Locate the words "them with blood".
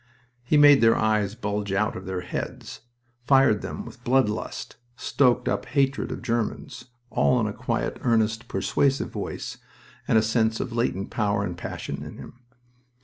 3.61-4.29